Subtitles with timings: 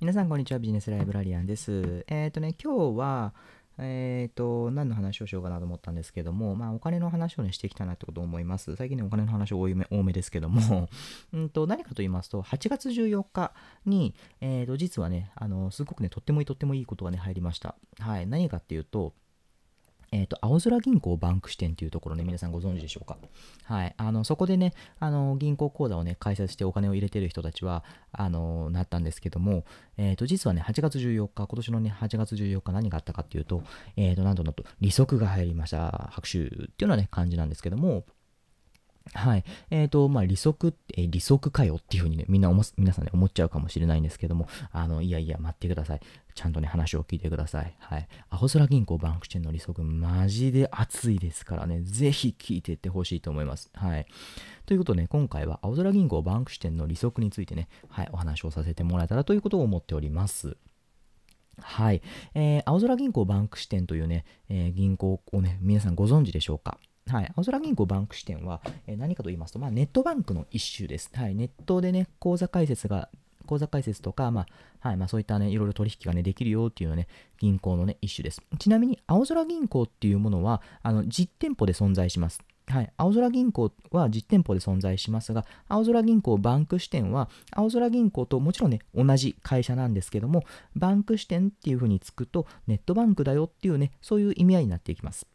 [0.00, 0.60] 皆さん、こんにちは。
[0.60, 2.04] ビジネスライブラリアンです。
[2.06, 3.34] えっ、ー、とね、今日は、
[3.78, 8.76] えっ、ー、と、何の話をしようかなと思ったんですけども、まあ、お金の話をね、していきたいなってことを思います。
[8.76, 10.88] 最近ね、お金の話多め多めですけども、
[11.34, 13.52] うんと、何かと言いますと、8月14日
[13.86, 17.74] に、えっ、ー、と、実はね、あの、すごくね、とってもいい、とってもいいことがね、入りました。
[17.98, 18.26] はい。
[18.28, 19.14] 何かっていうと、
[20.10, 23.18] えっ、ー、と、青空銀行バンク支店というところね、皆さんご存知でしょうか？
[23.64, 23.94] はい。
[23.96, 29.64] あの、そこでね、あの、銀行口座をね、開設してお金を入れてる人たちは、あの、なったんですけども、
[29.96, 33.62] えっ、ー、と、実はね、8月14日、今年のね、8月14日何があったかっていうと、
[33.96, 36.10] えっ、ー、と、なんとなんと、利息が入りました。
[36.12, 38.04] 拍手っていうのはね、感じなんですけども、
[39.14, 39.44] はい。
[39.70, 46.00] えっ、ー、と、まあ、利息、えー、利息かよっていうふうにね、みんな皆さんね、思っちゃうかもしれないんですけども、あの、いやいや、待ってください。
[46.34, 47.74] ちゃんとね、話を聞いてください。
[47.80, 48.08] はい。
[48.30, 53.70] アホ空銀行バンクチェンの利息、マジで熱いですからね、ぜひ聞いていってほしいと思います。
[53.74, 54.06] はい。
[54.66, 60.56] ということでね、今回は青空銀行バンク支店の利息についてね、はい、お話をさせてもらえたらということを思っております。
[61.60, 62.02] はい。
[62.34, 66.78] えー、青空銀行バンク支店というね、えー、銀行をね、皆さんご存知でしょうか？
[67.08, 71.10] はい、青空銀行バンク支店は、え、何かと言いますと、まあ、ネットバンクの一種です。
[71.14, 73.08] はい、ネットでね、口座開設が、
[73.46, 74.42] 口座開設とか、ま
[74.82, 77.08] あ、はい、まあ、そういったね、いろいろ取引がね、できるよっていうのね、
[77.40, 78.42] 銀行のね、一種です。
[78.58, 82.42] ちなみに、青空銀行っていうものは、あの、実店舗で存在します。
[82.68, 90.44] はい、青空銀行は実店舗で存在しますが、青空銀行バンク支店は、青空銀行ともちろんね、同じ会社なんですけども、
[90.76, 95.26] バンク支店っていうふうにつくと、ネットバンクだよっていうね、そういう意味合いになっていきます。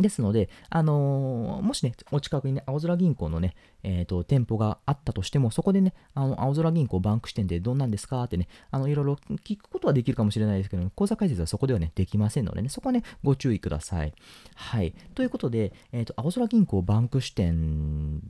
[0.00, 14.14] ですので、あのー、もしね、お近くにね、青空銀行のね、えっ、ー、と、店舗があったとしても、そこでね、あの、青空銀行バンク支店でどんなんですかってね、あの、いろいろ聞くことはできるかもしれないですけど、口座開設はそこではね、できませんのでね、そこはね、ご注意ください。
[14.54, 14.94] はい。
[15.14, 18.22] ということで、えっ、ー、と、青空銀行バンク支店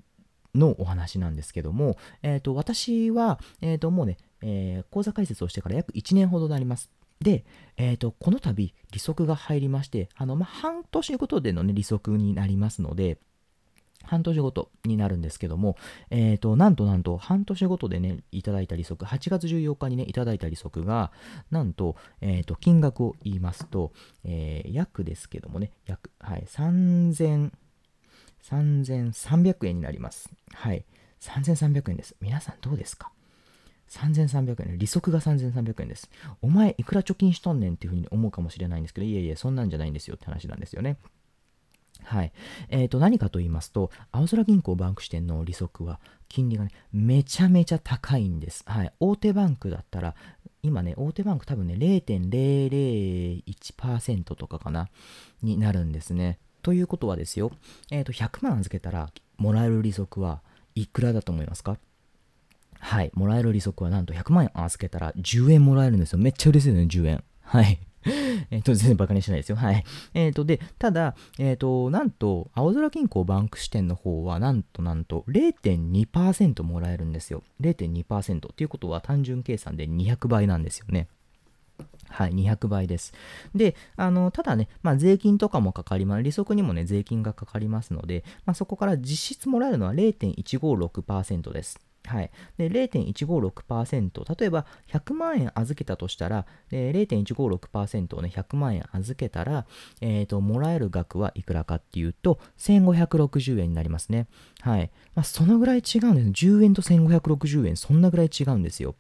[0.54, 6.90] のお話なんですけども、えっ、と、私は、えっ、と、もうね、えー、口座開設をしてから約1年ほどになります。
[7.22, 7.44] で、
[7.76, 13.18] えーと、この度利息が入りまして、あのまあ、半年ごとでの、ね、利息になりますので、
[14.04, 15.76] 半年ごとになるんですけども、
[16.10, 21.12] え、ー、と、なんとなんと、半年ごとでね、いただいた利息、8月14日にね、いただいた利息が、
[21.50, 23.92] なんと、え、ー、と、金額を言いますと、
[24.24, 27.52] えー、約ですけどもね、約、はい、3000、
[28.42, 30.28] 3300円になります。
[30.52, 30.84] はい、
[31.20, 32.16] 3300円です。
[32.20, 33.12] 皆さんどうですか？
[33.92, 36.10] 3300円、利息が3300円です。
[36.40, 40.96] お前いくら貯金しとんねんっていうふうに思うかもしれないんですけど、いやいや、そんなんじゃないんですよって話なんですよね。
[42.04, 42.32] はい。
[42.68, 48.64] えっ、ー、と、何かと言いますと、青空銀行バンク支店の利息は、金利がね、めちゃめちゃ高いんです。
[48.66, 48.92] はい。
[48.98, 50.14] 大手バンクだったら、
[50.62, 54.88] 今ね、大手バンク多分ね、0.001%とかかな、
[55.42, 56.38] になるんですね。
[56.62, 57.52] ということはですよ、
[57.90, 60.40] えっ、ー、と、100万預けたら、もらえる利息は
[60.74, 61.76] いくらだと思いますか？
[62.84, 66.18] はい、もらえる利息はなんと100万円預けたら10円もらえるんですよ。
[66.18, 67.24] めっちゃ嬉しいですね、10円。
[67.40, 67.78] はい。
[68.50, 69.56] えっと、全然バカにしないですよ。
[69.56, 69.84] はい。
[70.14, 77.44] えっ、ー、と、で、ただ、えっ、ー、と、なんと、青空銀行バンク支店の方は、なんとなんと、0.2%もらえるんですよ。
[77.60, 81.06] 0.2%っていうことは、単純計算で200倍なんですよね。
[82.08, 83.14] はい、200倍です。
[83.54, 86.22] で、あの、ただね、まあ、税金とかもかかります。
[86.24, 91.78] 利息にもね、税金がかかりますので、まあ、そこから実質もらえるのは0.156%です。
[92.04, 99.66] はい、で0.156%例えば100万円預けたとしたら0.156%をね100万円預けたら、
[100.00, 104.26] えーと、もらえる額はいくらかっていうと1560円になりますね。
[104.60, 104.90] はい。
[105.14, 106.46] まあ、そのぐらい違うんです。
[106.46, 108.94] 10円と1560円そんなぐらい違うんですよ。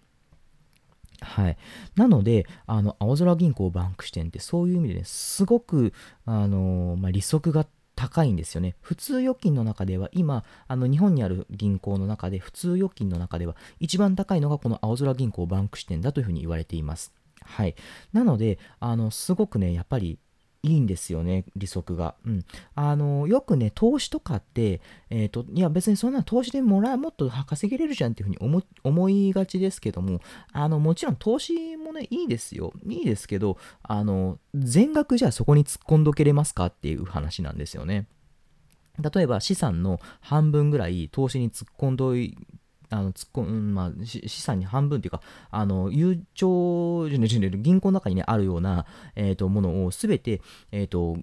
[1.20, 1.56] はい。
[1.94, 5.92] なので、あの、青空銀行バンク支店ってそういう意味でね、すごく、
[6.26, 7.66] あのまあ、利息が
[8.02, 8.74] 高いんですよね。
[8.80, 17.12] 普通預金の中では、今、あの日本にある銀行の中で、普通預金の中では、一番高いのがこの青空銀行バンク支店だというふうに言われています。
[17.44, 17.76] はい。
[18.12, 20.18] なので、あの、すごくね、やっぱり
[20.64, 22.14] いいんですよね、利息が。
[22.24, 22.44] うん。
[22.76, 24.80] あの、よくね、投資とかって、
[25.10, 30.20] えっ、ー、と、いや別にそんな投資でもらう、もっと稼げれるじゃんっていうふうに思思いがちですけども、
[30.52, 32.72] あの、もちろん投資もね、いいですよ。
[32.86, 38.06] いいですけど、あの、全額じゃあそこに突っ込んどけれますかっていう話なんですよね。
[39.00, 42.36] 例えば資産の半分ぐらい投資に突っ込んどい
[42.92, 48.86] あの突っ込ん、まあ、資産に半分っていうか、あの、悠長、銀行の中にね、あるような、
[49.16, 50.40] えっ、ー、と、ものをすべて、
[50.70, 51.16] えっ、ー、と、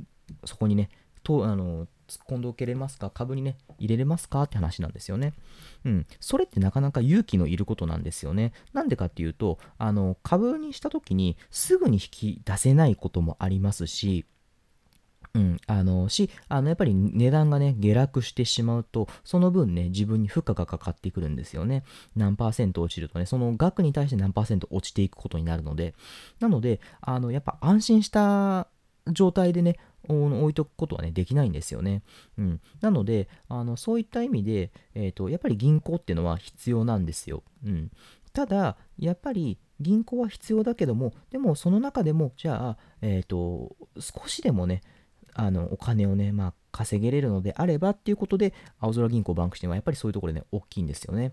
[0.46, 0.90] そこにね、
[1.24, 3.12] と、あの、突っ込んでおけれますか？
[3.12, 4.44] 株にね、入れれますか？
[4.44, 5.34] って話なんですよね。
[5.86, 6.08] うん。
[6.20, 8.52] それってなかなか勇気のいることなんですよね。
[8.74, 14.26] なんでかっていうと、あの、株にした時にすぐに引き出せないこともありますし、
[15.36, 21.84] うん、あのしあのやっぱり値段がね下落してしまうとその分ね自分に負荷がかかってくるんですよね。
[22.16, 25.94] 何パーセント落ちるとねその額に対して何パーセント落ちていくことになるので。
[26.40, 28.68] なのであのやっぱ安心した
[29.12, 29.78] 状態でね
[30.08, 32.04] 置いとくことはねできないんですよね、
[32.38, 37.92] うん、なのであのそういった意味で、えーと、やっぱり銀行っていうのは必要なんですよ、うん、
[38.34, 44.82] ただやっぱり銀行は必要だけどもでもその中でもじゃあ、えーと少しでもね
[45.40, 51.32] あのお金をね、まあ、稼げれるのであればっていうことで、青空銀行バンク支店はやっぱりそういうところでね、大きいんですよね。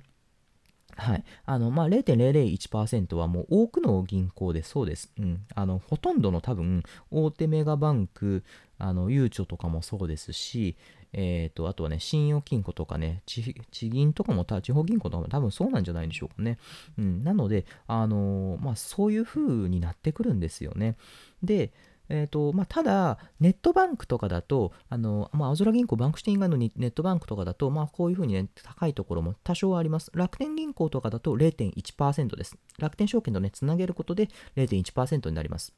[0.96, 1.24] はい。
[1.44, 5.12] あの、まあ、0.001%はもう多くの銀行でそうです。
[5.18, 5.44] うん。
[5.54, 8.44] あの、ほとんどの多分、大手メガバンク、
[8.78, 10.76] あの、ゆうちょとかもそうですし、
[11.12, 13.54] えっ、ー、と、あとはね、信用金庫とかね、地
[13.90, 16.58] 銀とかも、地方銀行とかも多分そうなんじゃないでしょうかね。
[16.96, 17.24] うん。
[17.24, 20.96] なので、あのー、まあ、そういう風になってくるんですよね。
[21.42, 21.72] で、
[22.08, 30.10] えーとまあ、ただ、ネットバンクとかだと、あのまあ、青空銀行、バンクシティ以外のネットバンクとかだと、まあ、こういうふうに、ね、高いところも多少あります。
[30.14, 32.56] 楽天銀行とかだと0.1%です。
[32.78, 35.74] 楽天証券とね、つなげることで0.1%になります。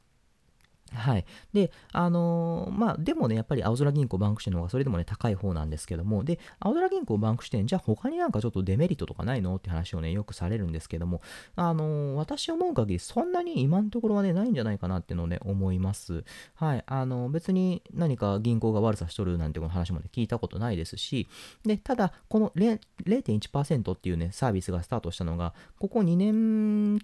[0.95, 1.25] はい。
[1.53, 9.57] で、あのー、まあ、でもね、やっぱり青空銀行バンク支店の方がそれでもね、高い方なんですけども、で、青空銀行バンク支店、じゃあ他になんかちょっとデメリットとかないの？
[9.57, 11.21] って話をね、よくされるんですけども、
[11.57, 16.25] あのー、私思う限り、そんなに今のところはね、ないんじゃないかなっていうのをね、思います。
[16.55, 16.85] はい。
[16.87, 21.27] あのー、別に何か銀行が悪さしとるなんていう話もね、聞いたことないですし、
[21.65, 27.01] で、ただ、この0.1%っていうね、サービスがスタートしたのが、ここ2年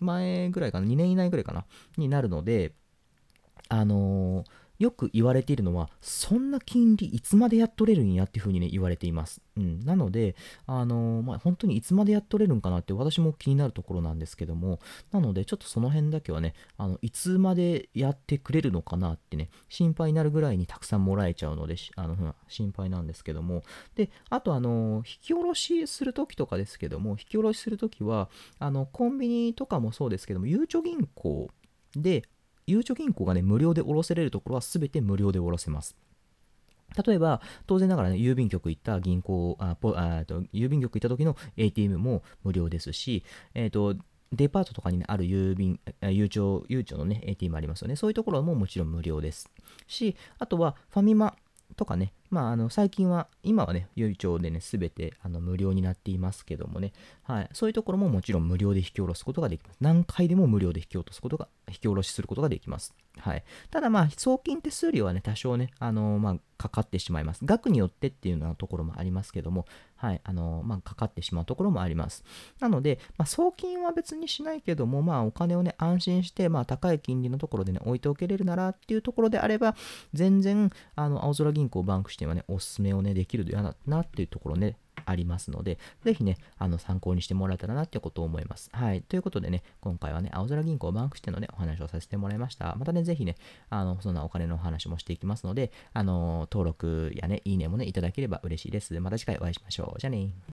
[0.00, 1.64] 前ぐらいかな、2年以内ぐらいかな、
[1.96, 2.72] になるので、
[3.72, 4.44] あの、
[4.78, 9.40] よく言われているのは、そんな金利いつまでやっとれるんやっていうふうにね、言われています。
[9.56, 9.80] うん。
[9.80, 10.36] なので、
[10.66, 14.78] あのー、まあ、本当にいつまでやっとれるんかなって私も気になるところなんですけども、
[15.10, 23.62] なので、ちょっとその辺だけはね、あの、いつまでやってくれるのかなってね、心配になるぐらいにたくさんもらえちゃうので、あの、心配なんですけども、
[23.94, 28.28] で、あと、あの、引き下ろしするときとかですけども、引き下ろしするときは、
[28.58, 31.48] あの、コンビニとかもそうですけども、ゆうちょ銀行
[31.94, 32.24] で、
[32.66, 35.96] ゆうちょ銀行がね、無料で下ろせれるところは全て無料で下ろせます。
[37.06, 43.24] 例えば、当然ながらね、郵便局行った銀行、あポあと郵便局行った時の ATM も無料ですし、
[43.54, 43.96] えっ、ー、と、
[44.32, 47.96] デパートとかに、ね、ある郵便、郵長、郵長、のね、ATM ありますよね。
[47.96, 49.50] そういうところももちろん無料です。
[49.86, 51.34] し、あとはファミマ
[51.76, 56.92] とかね、まあ、あの最近は、今はね、ゆい町でね、すべてあの無料になっていますけどもね、
[57.24, 59.76] はい、そういうところももちろん無料で引き下ろすことができます。
[59.80, 62.94] 何回でも無料で引き落とすことが、引き下ろしすることができます。
[63.18, 63.44] はい。
[63.70, 67.44] ただまあ、送金手数料はね、多少ね、あのー、まあ、かかってしまいます。
[67.44, 69.66] 額によってっていうようなところもありますけども、
[70.02, 72.24] はい、あの、まあ、かかってしまうところもあります。
[72.58, 79.76] なので、まあ、送金は別にしないけども、まあ、お金をね、安心して、まあ、高い金利のところでね、置いておけれるならっていうところであれば、
[80.12, 88.70] 全然、あの、青空銀行バンク支店はね、おすすめをね、できるななっていうところね、ありますので、ぜひね、あの参考にしてもらえたらなってことを思います。
[88.72, 89.02] はい。
[89.02, 92.74] ということでね、今回はね、青空銀行バンクしてのね、お話をさせてもらいました。
[92.76, 93.36] またね、ぜひね、
[93.70, 98.98] あの、そんなお金のお話もしていきますので、あの、登録やね、いいねもね、いただければ嬉しいです。
[99.00, 100.00] また次回お会いしましょう。
[100.00, 100.32] じゃあね